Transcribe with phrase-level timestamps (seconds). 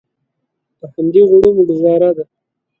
[0.79, 2.23] په همدې غوړو مو ګوزاره ده.